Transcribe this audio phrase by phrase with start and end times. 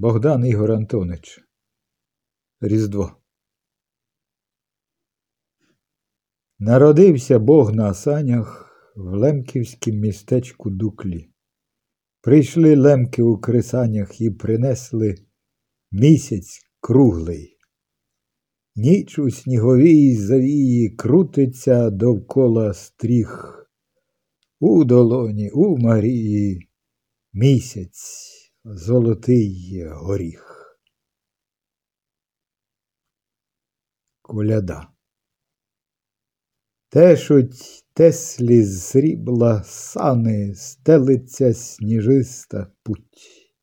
[0.00, 1.40] Богдан Ігор Антонич.
[2.60, 3.16] Різдво.
[6.58, 11.30] Народився Бог на санях в лемківськім містечку Дуклі.
[12.20, 15.14] Прийшли лемки у крисанях і принесли
[15.92, 17.58] місяць круглий.
[18.76, 23.66] Ніч у сніговій завії крутиться довкола стріх.
[24.60, 26.68] У долоні, у Марії
[27.32, 30.76] місяць золотий горіх.
[34.22, 34.88] Коляда.
[36.88, 43.54] Тешуть теслі з срібла сани, стелиться сніжиста путь.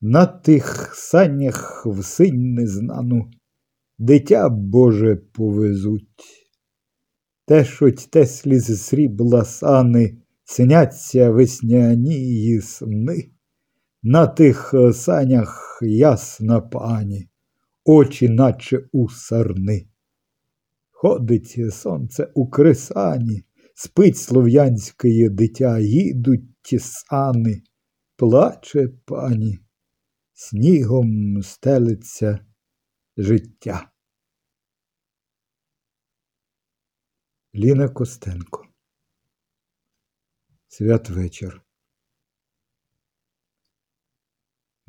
[0.00, 3.30] На тих санях в синь незнану
[3.98, 6.48] дитя Боже повезуть.
[7.46, 13.37] Тешуть теслі з срібла сани, сняться весняні сни.
[14.02, 17.28] На тих санях ясна пані,
[17.84, 19.88] очі, наче у сарни.
[20.90, 27.62] Ходить сонце у крисані, спить слов'янське дитя, їдуть ті сани,
[28.16, 29.58] плаче пані,
[30.32, 32.46] снігом стелиться
[33.16, 33.90] життя.
[37.54, 38.64] Ліна Костенко
[40.68, 41.67] Святвечір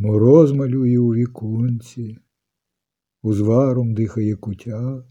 [0.02, 2.17] Мороз малює у віконці,
[3.22, 5.03] узваром дихає кутя,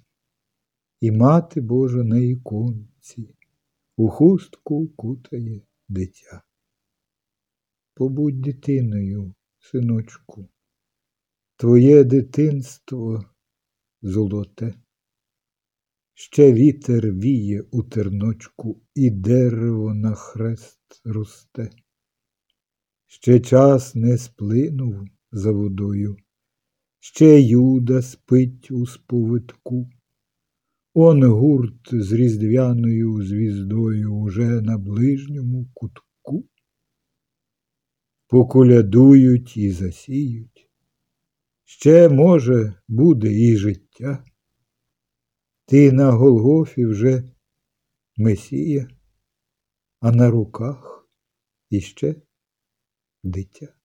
[1.01, 3.35] і мати Божа на іконці
[3.97, 6.43] у хустку кутає дитя.
[7.95, 10.49] Побудь дитиною, синочку,
[11.57, 13.25] твоє дитинство
[14.03, 14.75] золоте.
[16.15, 21.71] Ще вітер віє у терночку, і дерево на хрест росте.
[23.11, 26.17] Ще час не сплинув за водою,
[27.01, 29.91] ще Юда спить у сповитку.
[30.95, 36.49] Он гурт з різдвяною звіздою уже на ближньому кутку.
[38.27, 40.71] Поколядують і засіють.
[41.65, 44.25] Ще, може, буде і життя.
[45.67, 47.33] Ти на Голгофі вже
[48.17, 48.89] Месія,
[50.01, 51.09] а на руках
[51.71, 52.23] іще
[53.23, 53.78] дитя.